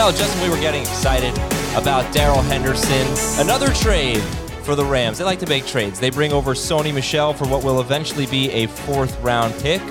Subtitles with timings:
[0.00, 1.36] Well, Justin, we were getting excited
[1.76, 3.38] about Darrell Henderson.
[3.38, 4.22] Another trade
[4.64, 5.18] for the Rams.
[5.18, 6.00] They like to make trades.
[6.00, 9.82] They bring over Sony Michel for what will eventually be a fourth round pick.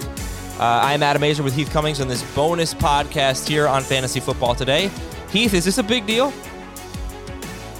[0.60, 4.20] Uh, I am Adam Aizer with Heath Cummings on this bonus podcast here on Fantasy
[4.20, 4.90] Football Today.
[5.30, 6.34] Heath, is this a big deal?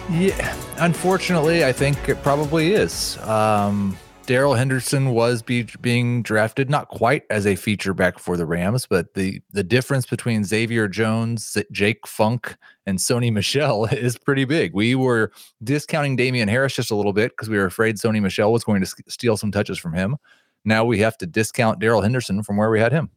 [0.08, 3.18] Yeah, unfortunately, I think it probably is.
[3.24, 3.98] Um,
[4.30, 8.86] Darrell Henderson was be, being drafted not quite as a feature back for the Rams,
[8.86, 12.56] but the the difference between Xavier Jones, Jake Funk,
[12.86, 14.76] and Sony Michel is pretty big.
[14.76, 15.32] We were
[15.64, 18.82] discounting Damien Harris just a little bit because we were afraid Sony Michel was going
[18.82, 20.16] to steal some touches from him.
[20.64, 23.10] Now we have to discount Darrell Henderson from where we had him.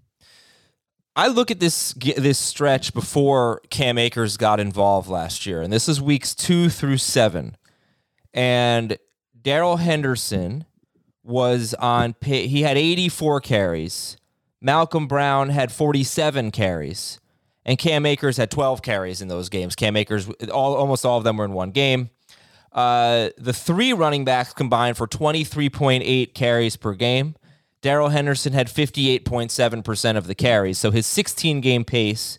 [1.15, 5.91] I look at this this stretch before Cam Akers got involved last year, and this
[5.91, 7.59] is weeks two through seven,
[8.33, 8.97] and
[9.43, 10.65] Darrell Henderson
[11.25, 14.17] was on he had 84 carries.
[14.61, 17.19] Malcolm Brown had 47 carries.
[17.65, 19.77] And Cam Akers had 12 carries in those games.
[19.77, 22.11] Cam Akers, all, almost all of them were in one game.
[22.73, 27.37] Uh, the three running backs combined for 23.8 carries per game.
[27.83, 30.79] Darrell Henderson had 58.7% of the carries.
[30.79, 32.39] So his 16 game pace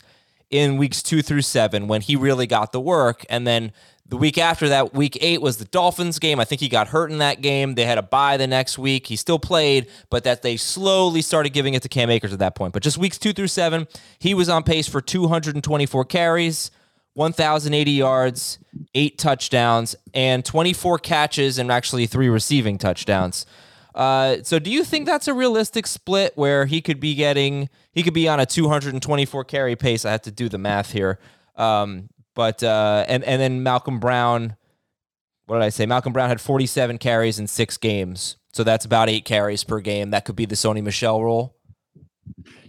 [0.50, 3.24] in weeks two through seven when he really got the work.
[3.28, 3.72] And then
[4.14, 6.38] the week after that, week eight was the Dolphins game.
[6.38, 7.74] I think he got hurt in that game.
[7.74, 9.08] They had a bye the next week.
[9.08, 12.54] He still played, but that they slowly started giving it to Cam Akers at that
[12.54, 12.72] point.
[12.72, 13.88] But just weeks two through seven,
[14.20, 16.70] he was on pace for 224 carries,
[17.14, 18.60] 1,080 yards,
[18.94, 23.46] eight touchdowns, and 24 catches, and actually three receiving touchdowns.
[23.96, 28.04] Uh, so, do you think that's a realistic split where he could be getting he
[28.04, 30.04] could be on a 224 carry pace?
[30.04, 31.18] I have to do the math here.
[31.56, 34.56] Um, but uh, and and then Malcolm Brown,
[35.46, 35.86] what did I say?
[35.86, 40.10] Malcolm Brown had 47 carries in six games, so that's about eight carries per game.
[40.10, 41.56] That could be the Sony Michel role.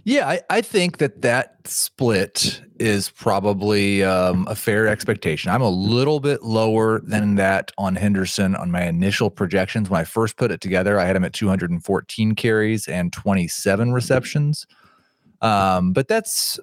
[0.04, 5.50] Yeah, I, I think that that split is probably um, a fair expectation.
[5.50, 9.90] I'm a little bit lower than that on Henderson on my initial projections.
[9.90, 14.66] When I first put it together, I had him at 214 carries and 27 receptions.
[15.42, 16.60] Um, but that's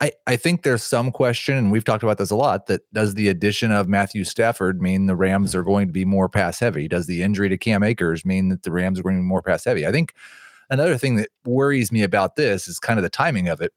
[0.00, 3.14] I, I think there's some question, and we've talked about this a lot, that does
[3.14, 6.88] the addition of Matthew Stafford mean the Rams are going to be more pass heavy?
[6.88, 9.42] Does the injury to Cam Akers mean that the Rams are going to be more
[9.42, 9.86] pass heavy?
[9.86, 10.14] I think
[10.70, 13.72] another thing that worries me about this is kind of the timing of it.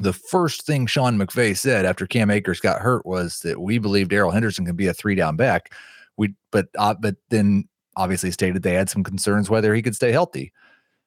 [0.00, 4.08] The first thing Sean McVay said after Cam Akers got hurt was that we believe
[4.08, 5.72] Darrell Henderson can be a three down back.
[6.18, 10.12] We but uh, but then obviously stated they had some concerns whether he could stay
[10.12, 10.52] healthy.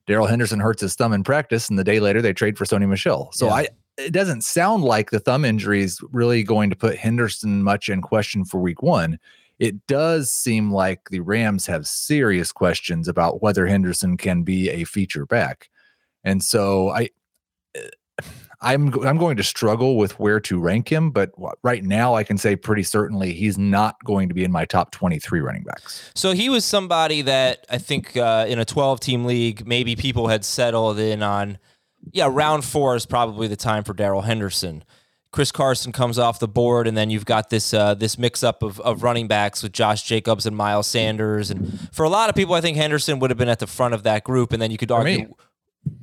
[0.08, 2.90] Darrell Henderson hurts his thumb in practice, and the day later they trade for Sony
[2.90, 3.30] Michel.
[3.32, 3.54] So yeah.
[3.54, 3.68] I
[4.00, 8.02] it doesn't sound like the thumb injury is really going to put Henderson much in
[8.02, 9.20] question for week one.
[9.60, 14.86] It does seem like the Rams have serious questions about whether Henderson can be a
[14.86, 15.70] feature back.
[16.24, 17.10] And so I
[18.62, 21.32] I'm I'm going to struggle with where to rank him, but
[21.64, 24.92] right now I can say pretty certainly he's not going to be in my top
[24.92, 26.12] 23 running backs.
[26.14, 30.28] So he was somebody that I think uh, in a 12 team league maybe people
[30.28, 31.58] had settled in on
[32.12, 34.84] yeah, round four is probably the time for Darrell Henderson.
[35.32, 38.64] Chris Carson comes off the board, and then you've got this uh, this mix up
[38.64, 41.52] of, of running backs with Josh Jacobs and Miles Sanders.
[41.52, 43.94] And for a lot of people, I think Henderson would have been at the front
[43.94, 44.54] of that group.
[44.54, 45.36] And then you could argue,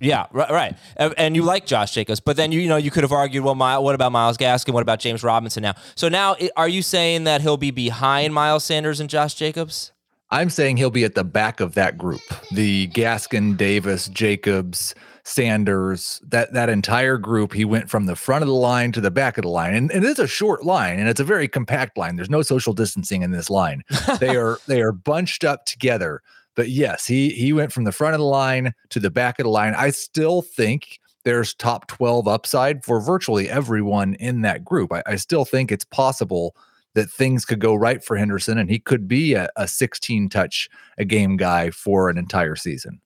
[0.00, 0.76] yeah, right, right.
[0.96, 3.56] And you like Josh Jacobs, but then you you know you could have argued, well,
[3.56, 4.72] My, what about Myles Gaskin?
[4.72, 5.74] What about James Robinson now?
[5.96, 9.92] So now, are you saying that he'll be behind Miles Sanders and Josh Jacobs?
[10.30, 12.22] I'm saying he'll be at the back of that group.
[12.52, 14.94] The Gaskin, Davis, Jacobs.
[15.28, 19.10] Sanders, that that entire group, he went from the front of the line to the
[19.10, 19.74] back of the line.
[19.74, 22.14] And, and it's a short line and it's a very compact line.
[22.14, 23.82] There's no social distancing in this line.
[24.20, 26.22] they are they are bunched up together.
[26.54, 29.44] But yes, he he went from the front of the line to the back of
[29.44, 29.74] the line.
[29.74, 34.92] I still think there's top 12 upside for virtually everyone in that group.
[34.92, 36.54] I, I still think it's possible
[36.96, 40.68] that things could go right for Henderson and he could be a, a 16 touch
[40.98, 43.00] a game guy for an entire season.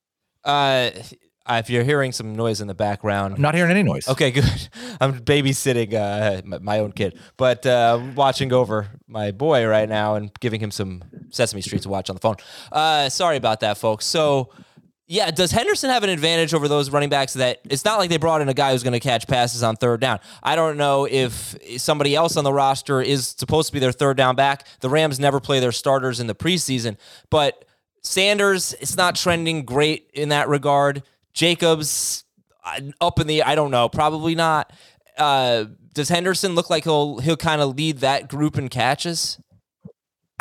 [0.45, 0.91] Uh
[1.59, 4.07] if you're hearing some noise in the background, I'm not hearing any noise.
[4.09, 4.69] Okay, good.
[5.01, 10.31] I'm babysitting uh, my own kid, but uh, watching over my boy right now and
[10.41, 12.37] giving him some Sesame Street to watch on the phone.
[12.71, 14.04] Uh, sorry about that, folks.
[14.07, 14.51] So,
[15.10, 18.16] yeah, does Henderson have an advantage over those running backs that it's not like they
[18.16, 20.21] brought in a guy who's going to catch passes on third down?
[20.41, 24.16] I don't know if somebody else on the roster is supposed to be their third
[24.16, 24.68] down back.
[24.78, 26.97] The Rams never play their starters in the preseason,
[27.28, 27.65] but
[28.03, 31.03] Sanders, it's not trending great in that regard.
[31.33, 32.22] Jacobs
[33.01, 34.72] up in the I don't know, probably not.
[35.18, 39.41] Uh, does Henderson look like he'll he'll kind of lead that group in catches?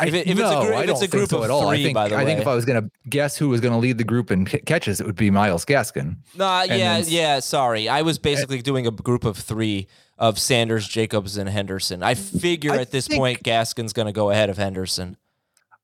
[0.08, 1.50] If, it, if no, it's a, group, I don't it's a think so of at
[1.50, 1.68] all.
[1.68, 3.60] three, I think, by the I think if I was going to guess who was
[3.60, 6.16] going to lead the group in c- catches, it would be Myles Gaskin.
[6.36, 7.40] Nah, And yeah, then- yeah.
[7.40, 9.86] Sorry, I was eh basically doing a group of three
[10.18, 12.02] of Sanders, Jacobs, and Henderson.
[12.02, 15.16] I figure I at this think- point Gaskin's going to go ahead of Henderson.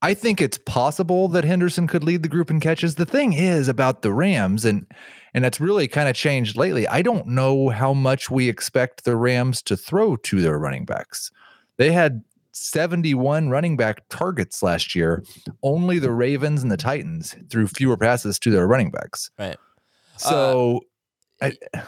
[0.03, 2.97] I think it's possible that Henderson could lead the group in catches.
[2.97, 4.87] The thing is about the Rams, and
[5.35, 6.87] and that's really kind of changed lately.
[6.89, 11.31] I don't know how much we expect the Rams to throw to their running backs.
[11.79, 12.23] They had
[12.57, 15.23] 71 running back targets last year.
[15.63, 19.31] Only the Ravens and the Titans threw fewer passes to their running backs.
[19.39, 19.57] Right.
[20.17, 20.81] So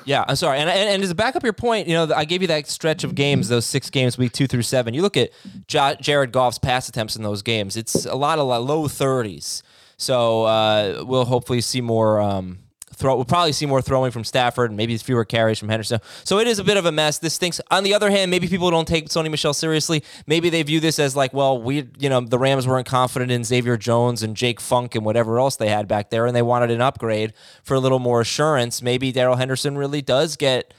[0.05, 0.59] Yeah, I'm sorry.
[0.59, 3.03] And, and and to back up your point, you know, I gave you that stretch
[3.03, 4.93] of games, those six games, week two through seven.
[4.93, 5.31] You look at
[5.67, 9.63] J- Jared Goff's pass attempts in those games; it's a lot of low 30s.
[9.97, 12.21] So uh, we'll hopefully see more.
[12.21, 12.59] Um,
[12.99, 13.15] throw.
[13.15, 16.01] We'll probably see more throwing from Stafford, and maybe fewer carries from Henderson.
[16.25, 17.19] So it is a bit of a mess.
[17.19, 17.61] This stinks.
[17.71, 20.03] On the other hand, maybe people don't take Sony Michel seriously.
[20.27, 23.45] Maybe they view this as like, well, we, you know, the Rams weren't confident in
[23.45, 26.71] Xavier Jones and Jake Funk and whatever else they had back there, and they wanted
[26.71, 28.83] an upgrade for a little more assurance.
[28.83, 30.75] Maybe Darrell Henderson really does get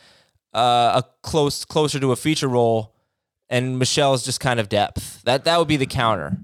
[0.53, 2.93] uh, a close closer to a feature role,
[3.49, 5.23] and Michel's just kind of depth.
[5.23, 6.37] That that would be the counter.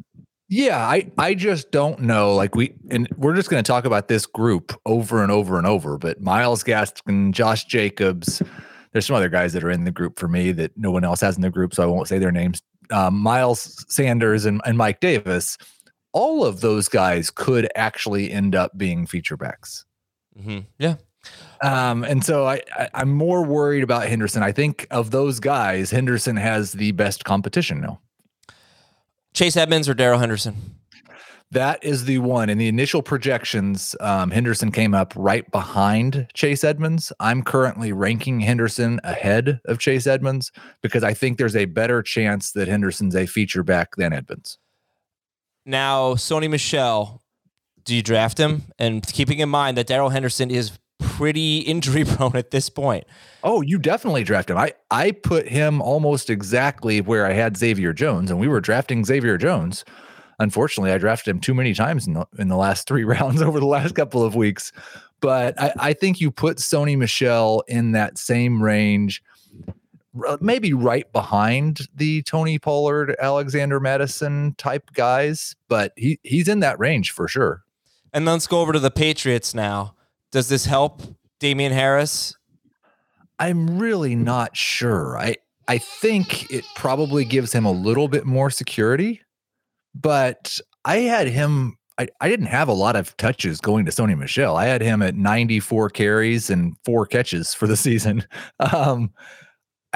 [0.48, 2.36] Yeah, I I just don't know.
[2.36, 5.66] Like we and we're just going to talk about this group over and over and
[5.66, 5.98] over.
[5.98, 8.44] But Myles Gaskin, Josh Jacobs,
[8.92, 11.22] there's some other guys that are in the group for me that no one else
[11.22, 12.62] has in the group, so I won't say their names.
[12.92, 15.58] Um, Miles Sanders and, and Mike Davis,
[16.14, 19.84] all of those guys could actually end up being feature backs.
[20.40, 20.96] hmm Yeah.
[21.64, 24.44] Um, and so I, I I'm more worried about Henderson.
[24.44, 28.00] I think of those guys, Henderson has the best competition now.
[29.36, 30.56] Chase Edmonds or Darrell Henderson?
[31.52, 32.50] That is the one.
[32.50, 37.14] In the initial projections, um, Henderson came up right behind Chase Edmonds.
[37.20, 40.52] I'm currently ranking Henderson ahead of Chase Edmonds
[40.82, 44.58] because I think there's a better chance that Henderson's a feature back than Edmonds.
[45.66, 47.22] Now, Sony Michel,
[47.84, 48.64] do you draft him?
[48.80, 53.06] And keeping in mind that Darrell Henderson is pretty injury prone at this point.
[53.44, 54.58] Oh, you definitely draft him.
[54.58, 59.06] I I put him almost exactly where I had Xavier Jones, and we were drafting
[59.06, 59.86] Xavier Jones.
[60.40, 63.60] Unfortunately, I drafted him too many times in the, in the last three rounds over
[63.60, 64.72] the last couple of weeks.
[65.22, 69.24] But I, I think you put Sony Michel in that same range,
[70.42, 75.56] maybe right behind the Tony Pollard, Alexander Mattison type guys.
[75.70, 77.62] But he he's in that range for sure.
[78.14, 79.96] And let's go over to the Patriots now.
[80.36, 81.02] Does this help
[81.40, 82.36] Damien Harris?
[83.40, 85.18] I'm really not sure.
[85.18, 85.38] I
[85.70, 89.22] I think it probably gives him a little bit more security,
[89.94, 91.78] but I had him.
[91.98, 94.58] I, I didn't have a lot of touches going to Sony Michel.
[94.58, 98.26] I had him at 94 carries and four catches for the season.
[98.60, 99.14] Um,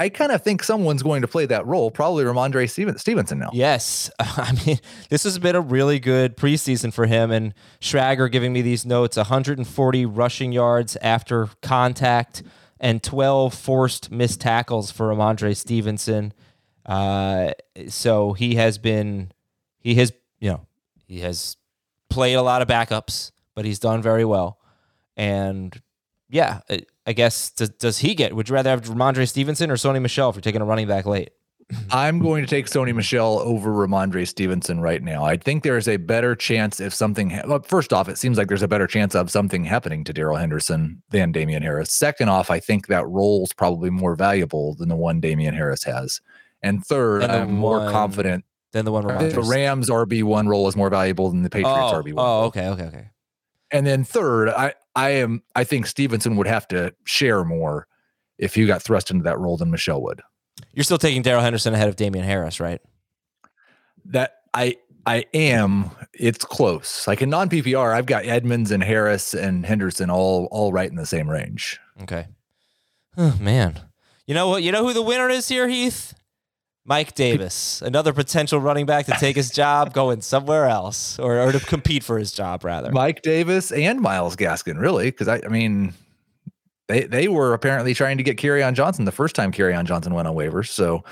[0.00, 3.50] I kind of think someone's going to play that role, probably Rhamondre Steven, Stevenson now.
[3.52, 4.10] Yes.
[4.18, 4.78] I mean,
[5.10, 7.30] this has been a really good preseason for him.
[7.30, 7.52] And
[7.82, 12.42] Schrager giving me these notes 140 rushing yards after contact
[12.80, 16.32] and 12 forced missed tackles for Rhamondre Stevenson.
[16.86, 17.52] Uh,
[17.88, 19.32] so he has been,
[19.80, 20.66] he has, you know,
[21.06, 21.58] he has
[22.08, 24.58] played a lot of backups, but he's done very well.
[25.14, 25.78] And
[26.30, 30.00] yeah, I- guess, does, does he get, would you rather have Rhamondre Stevenson or Sony
[30.00, 31.30] Michel for taking a running back late?
[31.90, 35.24] I'm going to take Sony Michel over Rhamondre Stevenson right now.
[35.24, 37.30] I think there's a better chance if something.
[37.30, 40.12] Ha- well, first off, it seems like there's a better chance of something happening to
[40.12, 41.92] Darrell Henderson than Damien Harris.
[41.92, 46.20] Second off, I think that role's probably more valuable than the one Damien Harris has.
[46.62, 50.48] And third, the I'm more one confident than the one Rhamondre the Rams RB one
[50.48, 52.24] role is more valuable than the Patriots oh, RB one.
[52.24, 53.10] Oh, okay, okay, okay.
[53.72, 57.86] And then third, I I am I think Stevenson would have to share more
[58.38, 60.20] if he got thrust into that role than Michel would.
[60.72, 62.80] You're still taking Darrell Henderson ahead of Damien Harris, right?
[64.06, 64.76] that I
[65.06, 65.90] I am.
[66.12, 67.06] It's close.
[67.06, 70.96] Like in non PPR, I've got Edmonds and Harris and Henderson all all right in
[70.96, 71.78] the same range.
[72.02, 72.26] Okay.
[73.16, 73.80] Oh man.
[74.26, 74.62] You know what?
[74.62, 76.14] You know who the winner is here, Heath?
[76.84, 81.52] Mike Davis, another potential running back to take his job, going somewhere else, or, or
[81.52, 82.90] to compete for his job, rather.
[82.90, 85.92] Mike Davis and Myles Gaskin, really, because I, I mean,
[86.88, 90.26] they they were apparently trying to get on Johnson the first time on Johnson went
[90.26, 90.68] on waivers.
[90.68, 91.04] So,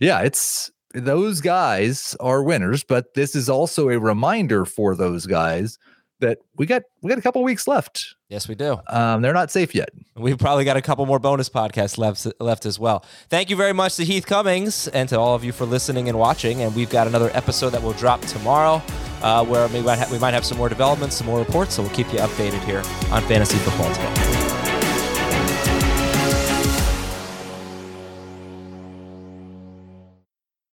[0.00, 5.78] yeah, it's those guys are winners, but this is also a reminder for those guys
[6.20, 8.14] that we got we got a couple weeks left.
[8.32, 8.80] Yes, we do.
[8.86, 9.90] Um, they're not safe yet.
[10.16, 13.04] We've probably got a couple more bonus podcasts left left as well.
[13.28, 16.18] Thank you very much to Heath Cummings and to all of you for listening and
[16.18, 16.62] watching.
[16.62, 18.80] And we've got another episode that will drop tomorrow,
[19.20, 21.74] uh, where we might ha- we might have some more developments, some more reports.
[21.74, 24.41] So we'll keep you updated here on Fantasy Football Today.